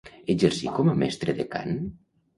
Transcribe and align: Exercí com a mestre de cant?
Exercí 0.33 0.71
com 0.79 0.89
a 0.93 0.95
mestre 1.03 1.37
de 1.41 1.47
cant? 1.53 1.77